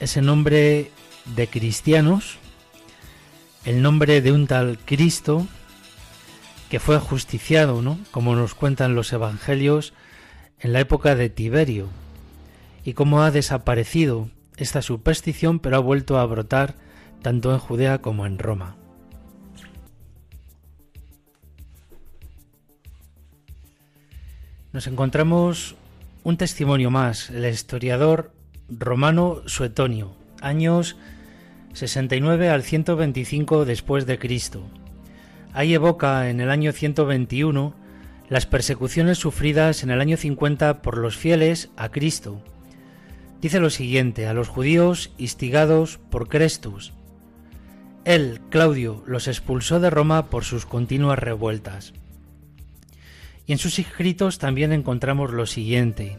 ese 0.00 0.20
nombre 0.20 0.90
de 1.34 1.48
cristianos, 1.48 2.36
el 3.64 3.80
nombre 3.80 4.20
de 4.20 4.32
un 4.32 4.46
tal 4.46 4.78
Cristo 4.84 5.48
que 6.68 6.78
fue 6.78 6.96
ajusticiado, 6.96 7.80
¿no? 7.80 7.98
Como 8.10 8.36
nos 8.36 8.52
cuentan 8.52 8.94
los 8.94 9.14
evangelios 9.14 9.94
en 10.60 10.72
la 10.72 10.80
época 10.80 11.14
de 11.14 11.30
Tiberio, 11.30 11.88
y 12.84 12.94
cómo 12.94 13.22
ha 13.22 13.30
desaparecido 13.30 14.28
esta 14.56 14.82
superstición, 14.82 15.58
pero 15.58 15.76
ha 15.76 15.80
vuelto 15.80 16.18
a 16.18 16.26
brotar 16.26 16.74
tanto 17.22 17.52
en 17.52 17.58
Judea 17.58 17.98
como 17.98 18.26
en 18.26 18.38
Roma. 18.38 18.76
nos 24.72 24.86
encontramos 24.86 25.74
un 26.22 26.36
testimonio 26.36 26.90
más, 26.90 27.30
el 27.30 27.44
historiador 27.46 28.32
romano 28.68 29.42
Suetonio, 29.46 30.14
años 30.40 30.96
69 31.72 32.48
al 32.48 32.62
125 32.62 33.64
después 33.64 34.06
de 34.06 34.18
Cristo. 34.18 34.62
Ahí 35.52 35.74
evoca 35.74 36.30
en 36.30 36.40
el 36.40 36.50
año 36.50 36.72
121 36.72 37.74
las 38.30 38.46
persecuciones 38.46 39.18
sufridas 39.18 39.82
en 39.82 39.90
el 39.90 40.00
año 40.00 40.16
50 40.16 40.82
por 40.82 40.96
los 40.96 41.16
fieles 41.16 41.70
a 41.76 41.90
Cristo. 41.90 42.40
Dice 43.42 43.58
lo 43.58 43.70
siguiente, 43.70 44.28
a 44.28 44.34
los 44.34 44.48
judíos 44.48 45.12
instigados 45.18 45.98
por 46.10 46.28
Crestus. 46.28 46.92
Él, 48.04 48.40
Claudio, 48.48 49.02
los 49.04 49.26
expulsó 49.26 49.80
de 49.80 49.90
Roma 49.90 50.30
por 50.30 50.44
sus 50.44 50.64
continuas 50.64 51.18
revueltas. 51.18 51.92
Y 53.46 53.52
en 53.52 53.58
sus 53.58 53.80
escritos 53.80 54.38
también 54.38 54.72
encontramos 54.72 55.32
lo 55.32 55.46
siguiente. 55.46 56.18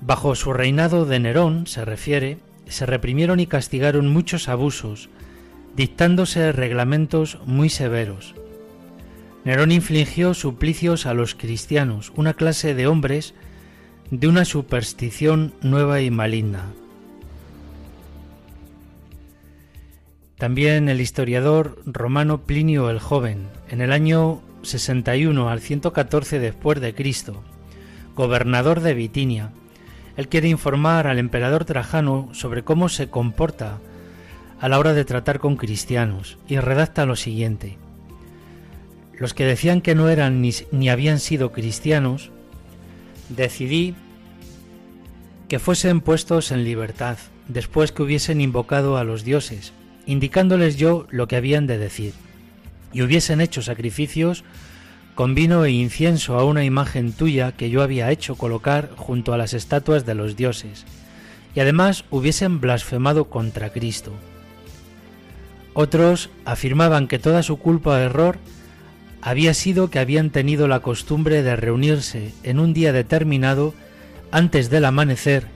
Bajo 0.00 0.34
su 0.34 0.54
reinado 0.54 1.04
de 1.04 1.20
Nerón, 1.20 1.66
se 1.66 1.84
refiere, 1.84 2.38
se 2.66 2.86
reprimieron 2.86 3.38
y 3.38 3.46
castigaron 3.46 4.08
muchos 4.08 4.48
abusos, 4.48 5.10
dictándose 5.76 6.52
reglamentos 6.52 7.38
muy 7.44 7.68
severos. 7.68 8.34
Nerón 9.46 9.70
infligió 9.70 10.34
suplicios 10.34 11.06
a 11.06 11.14
los 11.14 11.36
cristianos, 11.36 12.12
una 12.16 12.34
clase 12.34 12.74
de 12.74 12.88
hombres 12.88 13.32
de 14.10 14.26
una 14.26 14.44
superstición 14.44 15.54
nueva 15.62 16.00
y 16.00 16.10
maligna. 16.10 16.64
También 20.36 20.88
el 20.88 21.00
historiador 21.00 21.80
romano 21.86 22.42
Plinio 22.42 22.90
el 22.90 22.98
Joven, 22.98 23.46
en 23.68 23.80
el 23.82 23.92
año 23.92 24.42
61 24.62 25.48
al 25.48 25.60
114 25.60 26.40
después 26.40 26.80
de 26.80 26.96
Cristo, 26.96 27.44
gobernador 28.16 28.80
de 28.80 28.94
Bitinia, 28.94 29.52
Él 30.16 30.26
quiere 30.26 30.48
informar 30.48 31.06
al 31.06 31.20
emperador 31.20 31.64
Trajano 31.64 32.30
sobre 32.32 32.64
cómo 32.64 32.88
se 32.88 33.10
comporta 33.10 33.78
a 34.58 34.68
la 34.68 34.80
hora 34.80 34.92
de 34.92 35.04
tratar 35.04 35.38
con 35.38 35.54
cristianos 35.56 36.36
y 36.48 36.58
redacta 36.58 37.06
lo 37.06 37.14
siguiente. 37.14 37.78
Los 39.18 39.34
que 39.34 39.44
decían 39.44 39.80
que 39.80 39.94
no 39.94 40.08
eran 40.08 40.40
ni, 40.40 40.52
ni 40.72 40.88
habían 40.88 41.18
sido 41.18 41.52
cristianos, 41.52 42.30
decidí 43.28 43.94
que 45.48 45.58
fuesen 45.58 46.00
puestos 46.00 46.50
en 46.50 46.64
libertad 46.64 47.18
después 47.48 47.92
que 47.92 48.02
hubiesen 48.02 48.40
invocado 48.40 48.96
a 48.96 49.04
los 49.04 49.24
dioses, 49.24 49.72
indicándoles 50.06 50.76
yo 50.76 51.06
lo 51.10 51.28
que 51.28 51.36
habían 51.36 51.66
de 51.66 51.78
decir, 51.78 52.12
y 52.92 53.02
hubiesen 53.02 53.40
hecho 53.40 53.62
sacrificios 53.62 54.44
con 55.14 55.34
vino 55.34 55.64
e 55.64 55.70
incienso 55.70 56.38
a 56.38 56.44
una 56.44 56.64
imagen 56.64 57.12
tuya 57.12 57.52
que 57.52 57.70
yo 57.70 57.82
había 57.82 58.10
hecho 58.10 58.34
colocar 58.34 58.90
junto 58.96 59.32
a 59.32 59.38
las 59.38 59.54
estatuas 59.54 60.04
de 60.04 60.14
los 60.14 60.36
dioses, 60.36 60.84
y 61.54 61.60
además 61.60 62.04
hubiesen 62.10 62.60
blasfemado 62.60 63.30
contra 63.30 63.70
Cristo. 63.70 64.12
Otros 65.72 66.30
afirmaban 66.44 67.06
que 67.06 67.18
toda 67.18 67.42
su 67.42 67.58
culpa 67.58 67.90
o 67.90 67.96
error 67.96 68.38
había 69.26 69.54
sido 69.54 69.90
que 69.90 69.98
habían 69.98 70.30
tenido 70.30 70.68
la 70.68 70.78
costumbre 70.78 71.42
de 71.42 71.56
reunirse 71.56 72.32
en 72.44 72.60
un 72.60 72.72
día 72.72 72.92
determinado 72.92 73.74
antes 74.30 74.70
del 74.70 74.84
amanecer 74.84 75.48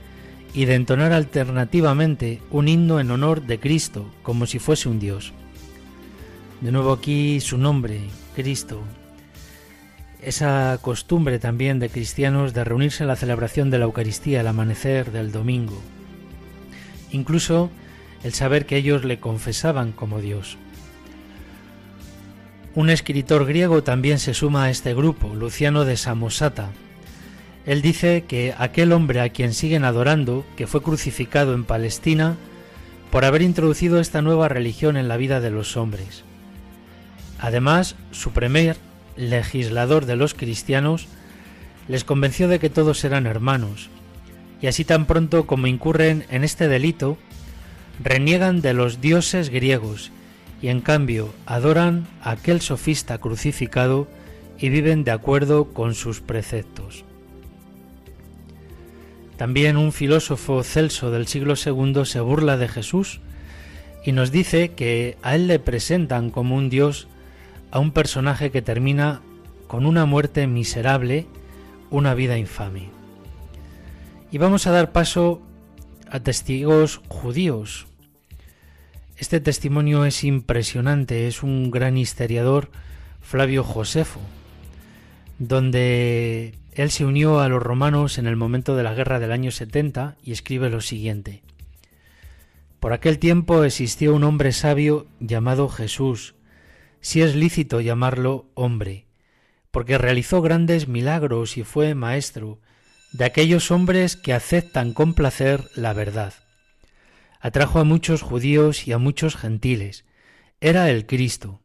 y 0.52 0.64
de 0.64 0.74
entonar 0.74 1.12
alternativamente 1.12 2.42
un 2.50 2.66
himno 2.66 2.98
en 2.98 3.12
honor 3.12 3.42
de 3.42 3.60
Cristo, 3.60 4.10
como 4.24 4.46
si 4.46 4.58
fuese 4.58 4.88
un 4.88 4.98
Dios. 4.98 5.32
De 6.60 6.72
nuevo 6.72 6.90
aquí 6.90 7.38
su 7.38 7.58
nombre, 7.58 8.00
Cristo. 8.34 8.82
Esa 10.20 10.76
costumbre 10.82 11.38
también 11.38 11.78
de 11.78 11.90
cristianos 11.90 12.52
de 12.52 12.64
reunirse 12.64 13.04
en 13.04 13.08
la 13.08 13.14
celebración 13.14 13.70
de 13.70 13.78
la 13.78 13.84
Eucaristía 13.84 14.40
al 14.40 14.48
amanecer 14.48 15.12
del 15.12 15.30
domingo. 15.30 15.80
Incluso 17.12 17.70
el 18.24 18.34
saber 18.34 18.66
que 18.66 18.78
ellos 18.78 19.04
le 19.04 19.20
confesaban 19.20 19.92
como 19.92 20.20
Dios. 20.20 20.58
Un 22.74 22.90
escritor 22.90 23.46
griego 23.46 23.82
también 23.82 24.18
se 24.18 24.34
suma 24.34 24.64
a 24.64 24.70
este 24.70 24.94
grupo, 24.94 25.34
Luciano 25.34 25.84
de 25.84 25.96
Samosata, 25.96 26.70
él 27.66 27.82
dice 27.82 28.24
que 28.26 28.54
aquel 28.56 28.92
hombre 28.92 29.20
a 29.20 29.28
quien 29.28 29.52
siguen 29.52 29.84
adorando, 29.84 30.46
que 30.56 30.66
fue 30.66 30.82
crucificado 30.82 31.54
en 31.54 31.64
Palestina, 31.64 32.36
por 33.10 33.24
haber 33.24 33.42
introducido 33.42 34.00
esta 34.00 34.22
nueva 34.22 34.48
religión 34.48 34.96
en 34.96 35.08
la 35.08 35.16
vida 35.16 35.40
de 35.40 35.50
los 35.50 35.76
hombres. 35.76 36.24
Además, 37.38 37.96
su 38.12 38.32
primer 38.32 38.76
legislador 39.16 40.06
de 40.06 40.16
los 40.16 40.34
cristianos 40.34 41.06
les 41.88 42.04
convenció 42.04 42.48
de 42.48 42.58
que 42.58 42.70
todos 42.70 43.04
eran 43.04 43.26
hermanos, 43.26 43.90
y 44.62 44.66
así 44.66 44.84
tan 44.84 45.06
pronto 45.06 45.46
como 45.46 45.66
incurren 45.66 46.24
en 46.30 46.44
este 46.44 46.68
delito, 46.68 47.18
reniegan 48.02 48.62
de 48.62 48.74
los 48.74 49.00
dioses 49.00 49.50
griegos 49.50 50.12
y 50.62 50.68
en 50.68 50.80
cambio 50.80 51.32
adoran 51.46 52.06
a 52.22 52.32
aquel 52.32 52.60
sofista 52.60 53.18
crucificado 53.18 54.08
y 54.58 54.68
viven 54.68 55.04
de 55.04 55.10
acuerdo 55.10 55.72
con 55.72 55.94
sus 55.94 56.20
preceptos. 56.20 57.04
También 59.36 59.78
un 59.78 59.92
filósofo 59.92 60.62
celso 60.62 61.10
del 61.10 61.26
siglo 61.26 61.54
II 61.54 62.04
se 62.04 62.20
burla 62.20 62.58
de 62.58 62.68
Jesús 62.68 63.20
y 64.04 64.12
nos 64.12 64.30
dice 64.30 64.72
que 64.72 65.16
a 65.22 65.34
él 65.34 65.46
le 65.46 65.58
presentan 65.58 66.30
como 66.30 66.56
un 66.56 66.68
dios 66.68 67.08
a 67.70 67.78
un 67.78 67.92
personaje 67.92 68.50
que 68.50 68.60
termina 68.60 69.22
con 69.66 69.86
una 69.86 70.04
muerte 70.04 70.46
miserable, 70.46 71.26
una 71.90 72.14
vida 72.14 72.36
infame. 72.36 72.90
Y 74.30 74.38
vamos 74.38 74.66
a 74.66 74.72
dar 74.72 74.92
paso 74.92 75.40
a 76.10 76.20
testigos 76.20 77.00
judíos. 77.08 77.86
Este 79.20 79.38
testimonio 79.38 80.06
es 80.06 80.24
impresionante, 80.24 81.28
es 81.28 81.42
un 81.42 81.70
gran 81.70 81.98
historiador, 81.98 82.70
Flavio 83.20 83.62
Josefo, 83.62 84.18
donde 85.38 86.54
él 86.72 86.90
se 86.90 87.04
unió 87.04 87.40
a 87.40 87.50
los 87.50 87.62
romanos 87.62 88.16
en 88.16 88.26
el 88.26 88.36
momento 88.36 88.76
de 88.76 88.82
la 88.82 88.94
guerra 88.94 89.20
del 89.20 89.32
año 89.32 89.50
70 89.50 90.16
y 90.24 90.32
escribe 90.32 90.70
lo 90.70 90.80
siguiente. 90.80 91.42
Por 92.80 92.94
aquel 92.94 93.18
tiempo 93.18 93.62
existió 93.62 94.14
un 94.14 94.24
hombre 94.24 94.52
sabio 94.52 95.06
llamado 95.20 95.68
Jesús, 95.68 96.34
si 97.02 97.20
es 97.20 97.36
lícito 97.36 97.82
llamarlo 97.82 98.46
hombre, 98.54 99.04
porque 99.70 99.98
realizó 99.98 100.40
grandes 100.40 100.88
milagros 100.88 101.58
y 101.58 101.62
fue 101.62 101.94
maestro 101.94 102.58
de 103.12 103.26
aquellos 103.26 103.70
hombres 103.70 104.16
que 104.16 104.32
aceptan 104.32 104.94
con 104.94 105.12
placer 105.12 105.68
la 105.76 105.92
verdad. 105.92 106.32
Atrajo 107.40 107.78
a 107.80 107.84
muchos 107.84 108.20
judíos 108.20 108.86
y 108.86 108.92
a 108.92 108.98
muchos 108.98 109.34
gentiles. 109.34 110.04
Era 110.60 110.90
el 110.90 111.06
Cristo. 111.06 111.62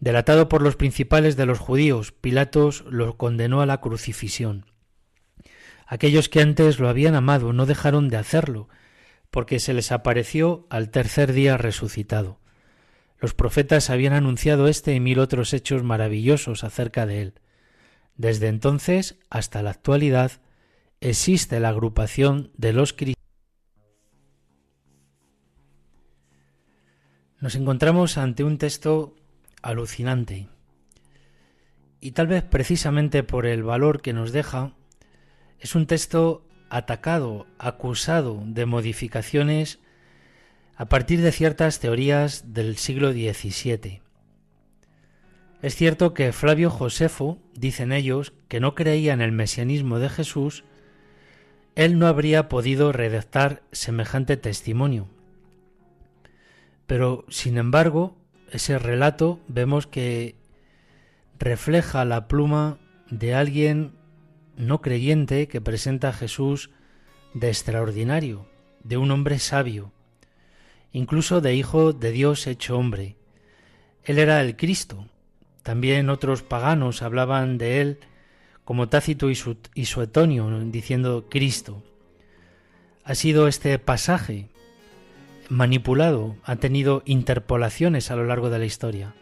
Delatado 0.00 0.48
por 0.48 0.62
los 0.62 0.76
principales 0.76 1.36
de 1.36 1.44
los 1.44 1.58
judíos, 1.58 2.12
Pilatos 2.12 2.84
lo 2.88 3.18
condenó 3.18 3.60
a 3.60 3.66
la 3.66 3.80
crucifixión. 3.80 4.66
Aquellos 5.86 6.30
que 6.30 6.40
antes 6.40 6.78
lo 6.78 6.88
habían 6.88 7.14
amado 7.14 7.52
no 7.52 7.66
dejaron 7.66 8.08
de 8.08 8.16
hacerlo, 8.16 8.68
porque 9.30 9.60
se 9.60 9.74
les 9.74 9.92
apareció 9.92 10.66
al 10.70 10.90
tercer 10.90 11.34
día 11.34 11.58
resucitado. 11.58 12.40
Los 13.18 13.34
profetas 13.34 13.90
habían 13.90 14.14
anunciado 14.14 14.68
este 14.68 14.94
y 14.94 15.00
mil 15.00 15.18
otros 15.18 15.52
hechos 15.52 15.82
maravillosos 15.82 16.64
acerca 16.64 17.04
de 17.04 17.20
él. 17.20 17.34
Desde 18.16 18.48
entonces 18.48 19.16
hasta 19.28 19.62
la 19.62 19.70
actualidad 19.70 20.32
existe 21.00 21.60
la 21.60 21.70
agrupación 21.70 22.50
de 22.56 22.72
los 22.72 22.92
cristianos. 22.92 23.13
Nos 27.44 27.56
encontramos 27.56 28.16
ante 28.16 28.42
un 28.42 28.56
texto 28.56 29.14
alucinante. 29.60 30.48
Y 32.00 32.12
tal 32.12 32.26
vez 32.26 32.42
precisamente 32.42 33.22
por 33.22 33.44
el 33.44 33.62
valor 33.62 34.00
que 34.00 34.14
nos 34.14 34.32
deja, 34.32 34.72
es 35.60 35.74
un 35.74 35.86
texto 35.86 36.48
atacado, 36.70 37.46
acusado 37.58 38.42
de 38.46 38.64
modificaciones 38.64 39.78
a 40.74 40.86
partir 40.86 41.20
de 41.20 41.32
ciertas 41.32 41.80
teorías 41.80 42.54
del 42.54 42.78
siglo 42.78 43.12
XVII. 43.12 44.00
Es 45.60 45.76
cierto 45.76 46.14
que 46.14 46.32
Flavio 46.32 46.70
Josefo, 46.70 47.42
dicen 47.52 47.92
ellos, 47.92 48.32
que 48.48 48.58
no 48.58 48.74
creía 48.74 49.12
en 49.12 49.20
el 49.20 49.32
mesianismo 49.32 49.98
de 49.98 50.08
Jesús, 50.08 50.64
él 51.74 51.98
no 51.98 52.06
habría 52.06 52.48
podido 52.48 52.90
redactar 52.90 53.62
semejante 53.70 54.38
testimonio. 54.38 55.13
Pero, 56.86 57.24
sin 57.28 57.58
embargo, 57.58 58.16
ese 58.50 58.78
relato 58.78 59.40
vemos 59.48 59.86
que 59.86 60.36
refleja 61.38 62.04
la 62.04 62.28
pluma 62.28 62.78
de 63.10 63.34
alguien 63.34 63.92
no 64.56 64.80
creyente 64.80 65.48
que 65.48 65.60
presenta 65.60 66.10
a 66.10 66.12
Jesús 66.12 66.70
de 67.32 67.48
extraordinario, 67.48 68.46
de 68.82 68.96
un 68.96 69.10
hombre 69.10 69.38
sabio, 69.38 69.92
incluso 70.92 71.40
de 71.40 71.54
hijo 71.54 71.92
de 71.92 72.12
Dios 72.12 72.46
hecho 72.46 72.78
hombre. 72.78 73.16
Él 74.04 74.18
era 74.18 74.40
el 74.40 74.56
Cristo. 74.56 75.08
También 75.62 76.10
otros 76.10 76.42
paganos 76.42 77.02
hablaban 77.02 77.58
de 77.58 77.80
él 77.80 77.98
como 78.64 78.88
Tácito 78.88 79.28
y, 79.30 79.84
Suetonio, 79.84 80.48
diciendo 80.66 81.26
Cristo. 81.28 81.82
Ha 83.02 83.14
sido 83.14 83.48
este 83.48 83.78
pasaje 83.78 84.48
manipulado, 85.48 86.36
ha 86.44 86.56
tenido 86.56 87.02
interpolaciones 87.04 88.10
a 88.10 88.16
lo 88.16 88.24
largo 88.24 88.50
de 88.50 88.58
la 88.58 88.64
historia. 88.64 89.14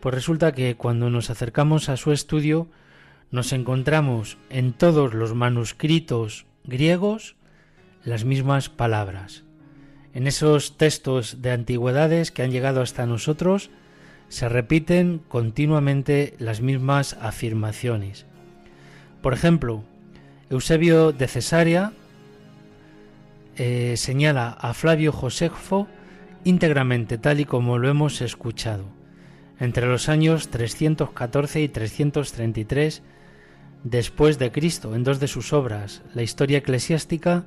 Pues 0.00 0.14
resulta 0.14 0.52
que 0.52 0.76
cuando 0.76 1.10
nos 1.10 1.30
acercamos 1.30 1.88
a 1.88 1.96
su 1.96 2.12
estudio 2.12 2.68
nos 3.30 3.52
encontramos 3.52 4.38
en 4.50 4.72
todos 4.72 5.14
los 5.14 5.34
manuscritos 5.34 6.46
griegos 6.64 7.36
las 8.04 8.24
mismas 8.24 8.68
palabras. 8.68 9.42
En 10.14 10.26
esos 10.26 10.76
textos 10.78 11.42
de 11.42 11.50
antigüedades 11.50 12.30
que 12.30 12.42
han 12.42 12.50
llegado 12.50 12.80
hasta 12.80 13.04
nosotros 13.04 13.70
se 14.28 14.48
repiten 14.48 15.20
continuamente 15.28 16.34
las 16.38 16.60
mismas 16.60 17.16
afirmaciones. 17.20 18.26
Por 19.22 19.34
ejemplo, 19.34 19.84
Eusebio 20.50 21.12
de 21.12 21.26
Cesarea 21.26 21.92
eh, 23.56 23.94
señala 23.96 24.50
a 24.50 24.74
Flavio 24.74 25.12
Josefo 25.12 25.88
íntegramente 26.44 27.18
tal 27.18 27.40
y 27.40 27.44
como 27.44 27.78
lo 27.78 27.88
hemos 27.88 28.20
escuchado, 28.20 28.84
entre 29.58 29.86
los 29.86 30.08
años 30.08 30.48
314 30.48 31.60
y 31.60 31.68
333 31.68 33.02
después 33.82 34.38
de 34.38 34.52
Cristo, 34.52 34.94
en 34.94 35.04
dos 35.04 35.20
de 35.20 35.28
sus 35.28 35.52
obras, 35.52 36.02
la 36.14 36.22
historia 36.22 36.58
eclesiástica 36.58 37.44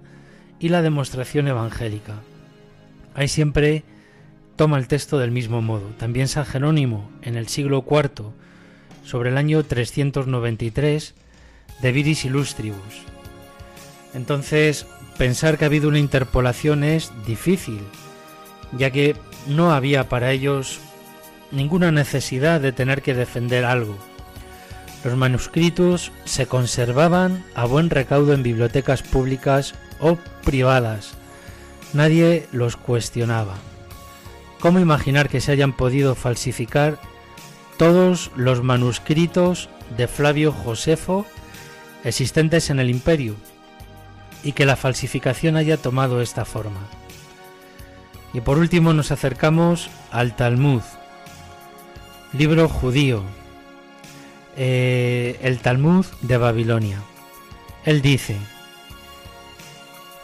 y 0.60 0.70
la 0.70 0.82
demostración 0.82 1.48
evangélica. 1.48 2.16
Ahí 3.14 3.28
siempre 3.28 3.84
toma 4.56 4.78
el 4.78 4.88
texto 4.88 5.18
del 5.20 5.32
mismo 5.32 5.62
modo. 5.62 5.88
También 5.98 6.28
San 6.28 6.46
Jerónimo, 6.46 7.10
en 7.22 7.36
el 7.36 7.48
siglo 7.48 7.86
IV, 7.90 8.32
sobre 9.06 9.30
el 9.30 9.38
año 9.38 9.64
393, 9.64 11.16
de 11.82 11.92
Viris 11.94 12.26
Illustribus, 12.26 13.06
Entonces, 14.14 14.86
pensar 15.20 15.58
que 15.58 15.66
ha 15.66 15.68
habido 15.68 15.90
una 15.90 16.00
interpolación 16.00 16.86
es 16.86 17.12
difícil, 17.28 17.82
ya 18.72 18.90
que 18.90 19.18
no 19.48 19.74
había 19.74 20.08
para 20.08 20.32
ellos 20.32 20.80
ninguna 21.52 21.92
necesidad 21.92 22.62
de 22.62 22.72
tener 22.72 23.02
que 23.02 23.14
defender 23.14 23.66
algo. 23.66 23.98
Los 25.04 25.18
manuscritos 25.18 26.14
se 26.24 26.46
conservaban 26.46 27.44
a 27.54 27.66
buen 27.66 27.90
recaudo 27.90 28.34
en 28.34 28.44
bibliotecas 28.44 29.04
públicas 29.04 29.76
o 30.00 30.16
privadas. 30.46 31.12
Nadie 31.92 32.48
los 32.54 32.78
cuestionaba. 32.78 33.56
¿Cómo 34.62 34.80
imaginar 34.80 35.28
que 35.28 35.42
se 35.42 35.52
hayan 35.52 35.74
podido 35.74 36.16
falsificar 36.16 36.98
todos 37.78 38.32
los 38.38 38.64
manuscritos 38.64 39.70
de 39.98 40.08
Flavio 40.08 40.54
Josefo 40.54 41.26
existentes 42.06 42.70
en 42.70 42.80
el 42.80 42.90
imperio 42.90 43.36
y 44.44 44.54
que 44.54 44.66
la 44.66 44.76
falsificación 44.76 45.56
haya 45.56 45.78
tomado 45.78 46.22
esta 46.22 46.46
forma? 46.46 46.82
Y 48.34 48.42
por 48.42 48.58
último 48.58 48.94
nos 48.94 49.12
acercamos 49.12 49.90
al 50.12 50.36
Talmud, 50.36 50.82
libro 52.34 52.70
judío, 52.70 53.24
eh, 54.56 55.40
el 55.42 55.60
Talmud 55.60 56.06
de 56.22 56.38
Babilonia. 56.38 57.02
Él 57.86 58.02
dice, 58.02 58.38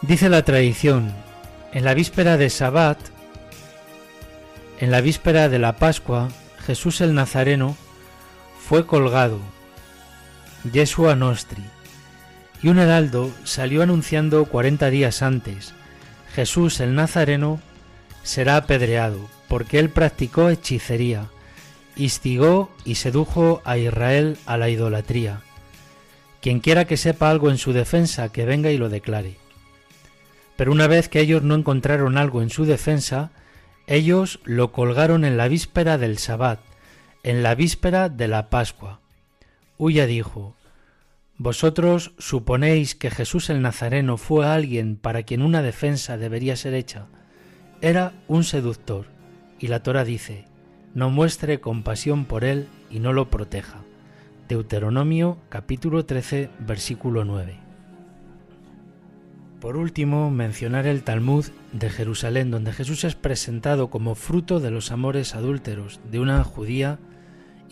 dice 0.01 0.30
la 0.30 0.43
tradición, 0.43 1.13
en 1.71 1.84
la 1.84 1.93
víspera 1.93 2.38
de 2.38 2.49
Sabbat, 2.49 2.99
en 4.80 4.91
la 4.91 5.01
víspera 5.01 5.49
de 5.49 5.60
la 5.60 5.78
Pascua, 5.78 6.30
Jesús 6.65 7.01
el 7.01 7.13
Nazareno 7.13 7.75
fue 8.67 8.86
colgado, 8.86 9.39
Yeshua 10.71 11.15
Nostri, 11.15 11.63
y 12.62 12.70
un 12.70 12.80
heraldo 12.80 13.32
salió 13.44 13.84
anunciando 13.84 14.46
cuarenta 14.46 14.89
días 14.89 15.22
antes, 15.22 15.74
Jesús 16.34 16.80
el 16.80 16.96
Nazareno 16.96 17.62
será 18.24 18.58
apedreado, 18.58 19.20
porque 19.48 19.80
él 19.80 19.89
practicó 19.89 20.50
hechicería, 20.50 21.28
instigó 21.96 22.70
y 22.84 22.96
sedujo 22.96 23.62
a 23.63 23.78
Israel 23.78 24.38
a 24.46 24.58
la 24.58 24.70
idolatría. 24.70 25.41
Quien 26.41 26.60
quiera 26.60 26.86
que 26.86 26.98
sepa 26.98 27.30
algo 27.30 27.50
en 27.50 27.58
su 27.58 27.72
defensa, 27.74 28.32
que 28.32 28.46
venga 28.46 28.72
y 28.72 28.78
lo 28.78 28.89
declare. 28.89 29.38
Pero 30.58 30.72
una 30.72 30.88
vez 30.88 31.10
que 31.10 31.20
ellos 31.20 31.44
no 31.44 31.56
encontraron 31.56 32.18
algo 32.18 32.41
en 32.41 32.50
su 32.50 32.65
defensa, 32.65 33.32
ellos 33.88 34.39
lo 34.44 34.72
colgaron 34.72 35.26
en 35.26 35.38
la 35.38 35.48
víspera 35.48 35.98
del 35.98 36.18
Sabbat, 36.18 36.60
en 37.24 37.44
la 37.44 37.56
víspera 37.56 38.10
de 38.10 38.28
la 38.28 38.50
Pascua. 38.50 39.00
Huya 39.78 40.06
dijo, 40.06 40.56
¿Vosotros 41.38 42.13
suponéis 42.17 42.95
que 42.95 43.12
Jesús 43.12 43.50
el 43.50 43.62
Nazareno 43.62 44.15
fue 44.15 44.48
alguien 44.48 44.95
para 44.95 45.24
quien 45.24 45.41
una 45.41 45.62
defensa 45.62 46.15
debería 46.15 46.56
ser 46.56 46.74
hecha? 46.74 47.08
Era 47.82 48.13
un 48.30 48.45
seductor, 48.45 49.08
y 49.60 49.67
la 49.67 49.84
Torah 49.84 50.06
dice, 50.06 50.45
no 50.93 51.10
muestre 51.10 51.60
compasión 51.60 52.24
por 52.24 52.45
él 52.45 52.69
y 52.89 53.00
no 53.02 53.12
lo 53.12 53.30
proteja. 53.30 53.84
Deuteronomio 54.48 55.38
capítulo 55.50 56.06
13 56.06 56.52
versículo 56.60 57.26
9. 57.26 57.58
Por 59.60 59.76
último, 59.76 60.32
mencionar 60.32 60.88
el 60.88 61.04
Talmud 61.04 61.48
de 61.74 61.89
Jerusalén, 61.89 62.50
donde 62.50 62.71
Jesús 62.71 63.04
es 63.04 63.15
presentado 63.15 63.89
como 63.89 64.15
fruto 64.15 64.62
de 64.62 64.71
los 64.71 64.89
amores 64.89 65.36
adúlteros 65.36 66.00
de 66.10 66.21
una 66.21 66.41
judía 66.45 66.98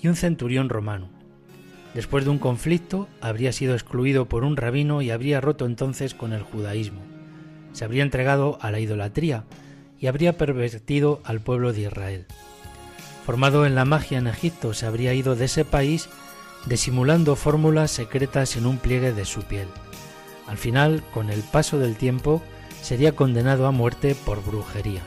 y 0.01 0.09
un 0.09 0.17
centurión 0.17 0.67
romano. 0.67 1.12
Después 1.93 2.25
de 2.25 2.31
un 2.31 2.39
conflicto, 2.39 3.07
habría 3.21 3.51
sido 3.51 3.73
excluido 3.73 4.25
por 4.25 4.43
un 4.43 4.57
rabino 4.57 5.01
y 5.01 5.11
habría 5.11 5.41
roto 5.41 5.65
entonces 5.65 6.15
con 6.15 6.33
el 6.33 6.41
judaísmo. 6.41 7.01
Se 7.73 7.85
habría 7.85 8.03
entregado 8.03 8.57
a 8.61 8.71
la 8.71 8.79
idolatría 8.79 9.43
y 9.99 10.07
habría 10.07 10.37
pervertido 10.37 11.21
al 11.23 11.39
pueblo 11.39 11.71
de 11.71 11.81
Israel. 11.81 12.25
Formado 13.25 13.65
en 13.65 13.75
la 13.75 13.85
magia 13.85 14.17
en 14.17 14.27
Egipto, 14.27 14.73
se 14.73 14.85
habría 14.85 15.13
ido 15.13 15.35
de 15.35 15.45
ese 15.45 15.65
país 15.65 16.09
disimulando 16.65 17.35
fórmulas 17.35 17.91
secretas 17.91 18.55
en 18.57 18.65
un 18.65 18.77
pliegue 18.77 19.13
de 19.13 19.25
su 19.25 19.43
piel. 19.43 19.67
Al 20.47 20.57
final, 20.57 21.03
con 21.13 21.29
el 21.29 21.41
paso 21.41 21.79
del 21.79 21.95
tiempo, 21.95 22.41
sería 22.81 23.15
condenado 23.15 23.65
a 23.65 23.71
muerte 23.71 24.15
por 24.15 24.43
brujería. 24.43 25.01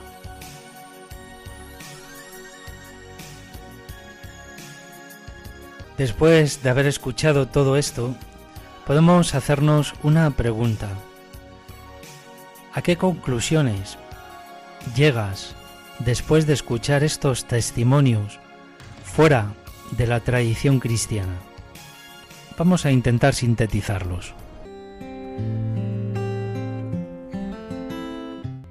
Después 5.99 6.63
de 6.63 6.69
haber 6.69 6.87
escuchado 6.87 7.49
todo 7.49 7.77
esto, 7.77 8.15
podemos 8.87 9.35
hacernos 9.35 9.95
una 10.03 10.31
pregunta. 10.31 10.89
¿A 12.75 12.83
qué 12.83 12.97
conclusiones 12.97 13.97
llegas 14.95 15.55
después 15.99 16.47
de 16.47 16.53
escuchar 16.53 17.03
estos 17.03 17.47
testimonios 17.47 18.39
fuera 19.05 19.55
de 19.93 20.07
la 20.07 20.21
tradición 20.21 20.81
cristiana? 20.81 21.37
Vamos 22.59 22.85
a 22.85 22.91
intentar 22.91 23.35
sintetizarlos. 23.35 24.35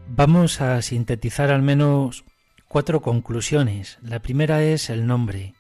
Vamos 0.10 0.62
a 0.62 0.82
sintetizar 0.84 1.52
al 1.52 1.64
menos 1.64 2.24
cuatro 2.68 3.02
conclusiones. 3.02 3.98
La 4.02 4.20
primera 4.20 4.64
es 4.64 4.90
el 4.92 5.08
nombre. 5.08 5.56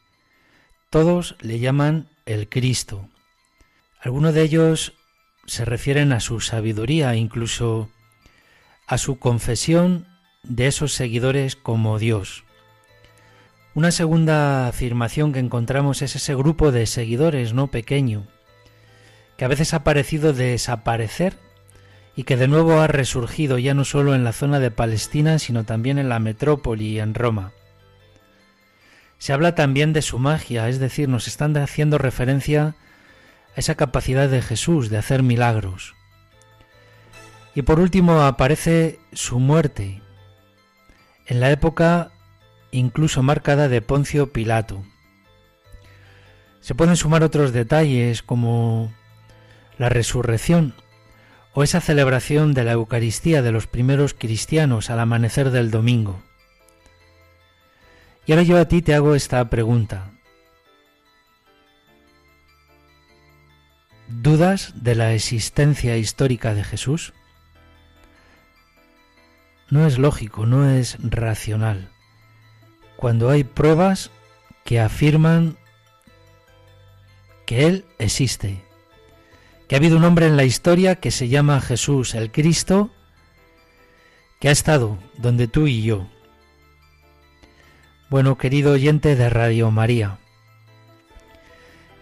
Todos 0.95 1.35
le 1.41 1.59
llaman 1.59 2.07
el 2.25 2.47
Cristo. 2.47 3.09
Algunos 3.99 4.33
de 4.33 4.43
ellos 4.43 4.93
se 5.45 5.65
refieren 5.65 6.13
a 6.13 6.21
su 6.21 6.39
sabiduría, 6.39 7.17
incluso 7.17 7.89
a 8.87 8.97
su 8.97 9.19
confesión 9.19 10.07
de 10.43 10.67
esos 10.67 10.93
seguidores 10.93 11.57
como 11.57 11.99
Dios. 11.99 12.45
Una 13.73 13.91
segunda 13.91 14.69
afirmación 14.69 15.33
que 15.33 15.39
encontramos 15.39 16.01
es 16.01 16.15
ese 16.15 16.33
grupo 16.33 16.71
de 16.71 16.85
seguidores 16.85 17.51
no 17.51 17.67
pequeño, 17.67 18.25
que 19.35 19.43
a 19.43 19.49
veces 19.49 19.73
ha 19.73 19.83
parecido 19.83 20.31
desaparecer 20.31 21.35
y 22.15 22.23
que 22.23 22.37
de 22.37 22.47
nuevo 22.47 22.79
ha 22.79 22.87
resurgido 22.87 23.57
ya 23.57 23.73
no 23.73 23.83
solo 23.83 24.15
en 24.15 24.23
la 24.23 24.31
zona 24.31 24.61
de 24.61 24.71
Palestina, 24.71 25.39
sino 25.39 25.65
también 25.65 25.99
en 25.99 26.07
la 26.07 26.19
metrópoli 26.19 26.87
y 26.87 26.99
en 26.99 27.15
Roma. 27.15 27.51
Se 29.25 29.33
habla 29.33 29.55
también 29.55 29.91
de 29.91 30.03
su 30.03 30.19
magia, 30.19 30.69
es 30.69 30.77
decir, 30.77 31.09
nos 31.09 31.27
están 31.27 31.57
haciendo 31.57 31.97
referencia 31.97 32.75
a 33.55 33.59
esa 33.59 33.73
capacidad 33.73 34.29
de 34.29 34.43
Jesús 34.43 34.91
de 34.91 34.99
hacer 34.99 35.23
milagros. 35.23 35.95
Y 37.55 37.63
por 37.63 37.79
último 37.79 38.21
aparece 38.21 38.99
su 39.13 39.39
muerte, 39.39 40.03
en 41.25 41.39
la 41.39 41.49
época 41.49 42.11
incluso 42.69 43.23
marcada 43.23 43.67
de 43.67 43.81
Poncio 43.81 44.31
Pilato. 44.31 44.83
Se 46.59 46.75
pueden 46.75 46.95
sumar 46.95 47.23
otros 47.23 47.51
detalles 47.51 48.21
como 48.21 48.93
la 49.79 49.89
resurrección 49.89 50.75
o 51.55 51.63
esa 51.63 51.81
celebración 51.81 52.53
de 52.53 52.63
la 52.63 52.73
Eucaristía 52.73 53.41
de 53.41 53.51
los 53.51 53.65
primeros 53.65 54.13
cristianos 54.13 54.91
al 54.91 54.99
amanecer 54.99 55.49
del 55.49 55.71
domingo. 55.71 56.21
Y 58.25 58.31
ahora 58.31 58.43
yo 58.43 58.57
a 58.57 58.65
ti 58.65 58.81
te 58.81 58.95
hago 58.95 59.15
esta 59.15 59.47
pregunta. 59.49 60.11
¿Dudas 64.07 64.73
de 64.75 64.95
la 64.95 65.13
existencia 65.13 65.97
histórica 65.97 66.53
de 66.53 66.63
Jesús? 66.63 67.13
No 69.69 69.85
es 69.85 69.97
lógico, 69.97 70.45
no 70.45 70.69
es 70.69 70.97
racional. 70.99 71.89
Cuando 72.97 73.29
hay 73.29 73.43
pruebas 73.43 74.11
que 74.63 74.79
afirman 74.79 75.57
que 77.45 77.67
Él 77.67 77.85
existe, 77.99 78.63
que 79.67 79.75
ha 79.75 79.77
habido 79.77 79.97
un 79.97 80.03
hombre 80.03 80.27
en 80.27 80.37
la 80.37 80.43
historia 80.43 80.95
que 80.95 81.11
se 81.11 81.27
llama 81.27 81.61
Jesús 81.61 82.15
el 82.15 82.31
Cristo, 82.31 82.91
que 84.39 84.49
ha 84.49 84.51
estado 84.51 84.97
donde 85.17 85.47
tú 85.47 85.67
y 85.67 85.83
yo, 85.83 86.07
bueno, 88.09 88.37
querido 88.37 88.73
oyente 88.73 89.15
de 89.15 89.29
Radio 89.29 89.71
María, 89.71 90.19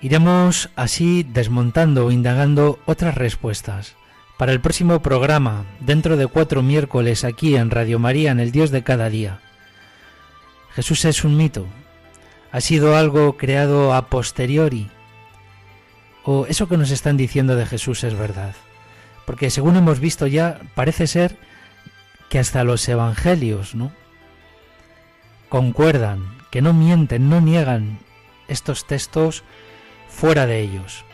iremos 0.01 0.69
así 0.75 1.23
desmontando 1.23 2.05
o 2.05 2.11
indagando 2.11 2.79
otras 2.85 3.15
respuestas. 3.15 3.95
Para 4.37 4.51
el 4.51 4.59
próximo 4.59 5.01
programa, 5.01 5.65
dentro 5.79 6.17
de 6.17 6.27
cuatro 6.27 6.61
miércoles 6.61 7.23
aquí 7.23 7.55
en 7.55 7.69
Radio 7.69 7.99
María, 7.99 8.31
en 8.31 8.41
el 8.41 8.51
Dios 8.51 8.71
de 8.71 8.83
cada 8.83 9.09
día. 9.09 9.39
Jesús 10.75 11.05
es 11.05 11.23
un 11.23 11.37
mito. 11.37 11.67
Ha 12.51 12.59
sido 12.59 12.97
algo 12.97 13.37
creado 13.37 13.93
a 13.93 14.07
posteriori. 14.07 14.89
O 16.25 16.47
eso 16.47 16.67
que 16.67 16.77
nos 16.77 16.91
están 16.91 17.15
diciendo 17.15 17.55
de 17.55 17.65
Jesús 17.65 18.03
es 18.03 18.15
verdad. 18.15 18.55
Porque 19.25 19.49
según 19.49 19.77
hemos 19.77 19.99
visto 19.99 20.27
ya, 20.27 20.59
parece 20.75 21.07
ser 21.07 21.37
que 22.29 22.39
hasta 22.39 22.63
los 22.63 22.87
evangelios, 22.89 23.75
¿no? 23.75 23.91
Concuerdan, 25.53 26.35
que 26.49 26.63
no 26.63 26.73
mienten, 26.73 27.29
no 27.29 27.39
niegan 27.39 27.99
estos 28.47 28.87
textos 28.87 29.43
fuera 30.09 30.47
de 30.47 30.61
ellos. 30.61 31.05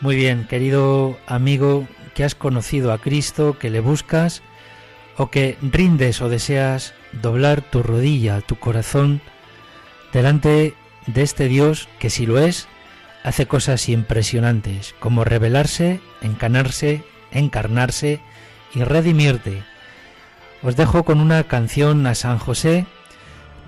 Muy 0.00 0.16
bien, 0.16 0.48
querido 0.48 1.16
amigo 1.28 1.86
que 2.16 2.24
has 2.24 2.34
conocido 2.34 2.92
a 2.92 2.98
Cristo, 2.98 3.56
que 3.56 3.70
le 3.70 3.78
buscas, 3.78 4.42
o 5.16 5.30
que 5.30 5.56
rindes 5.62 6.20
o 6.22 6.28
deseas 6.28 6.92
doblar 7.22 7.62
tu 7.62 7.84
rodilla, 7.84 8.40
tu 8.40 8.56
corazón, 8.56 9.20
delante 10.12 10.74
de 11.06 11.22
este 11.22 11.46
Dios 11.46 11.88
que 12.00 12.10
si 12.10 12.26
lo 12.26 12.40
es, 12.40 12.66
hace 13.22 13.46
cosas 13.46 13.88
impresionantes, 13.88 14.96
como 14.98 15.22
revelarse, 15.22 16.00
encanarse, 16.20 17.04
encarnarse 17.30 18.18
y 18.74 18.82
redimirte. 18.82 19.62
Os 20.64 20.74
dejo 20.74 21.04
con 21.04 21.20
una 21.20 21.44
canción 21.44 22.08
a 22.08 22.16
San 22.16 22.40
José, 22.40 22.86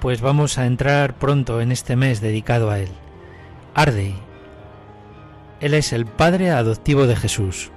pues 0.02 0.20
vamos 0.20 0.58
a 0.58 0.66
entrar 0.66 1.14
pronto 1.14 1.60
en 1.60 1.70
este 1.70 1.94
mes 1.94 2.20
dedicado 2.20 2.72
a 2.72 2.80
él. 2.80 2.88
Arde. 3.72 4.14
Él 5.60 5.74
es 5.74 5.92
el 5.92 6.06
Padre 6.06 6.50
adoptivo 6.50 7.06
de 7.06 7.14
Jesús. 7.14 7.70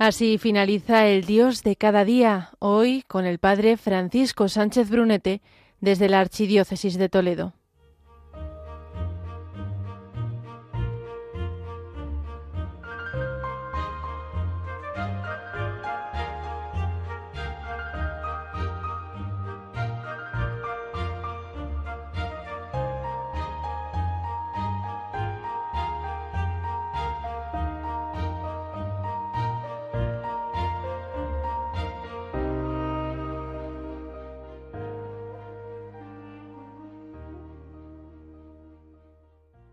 Así 0.00 0.38
finaliza 0.38 1.06
el 1.06 1.24
Dios 1.24 1.62
de 1.62 1.76
cada 1.76 2.04
día, 2.04 2.50
hoy 2.58 3.04
con 3.06 3.26
el 3.26 3.38
Padre 3.38 3.76
Francisco 3.76 4.48
Sánchez 4.48 4.90
Brunete 4.90 5.40
desde 5.80 6.08
la 6.08 6.18
Archidiócesis 6.18 6.98
de 6.98 7.08
Toledo. 7.08 7.57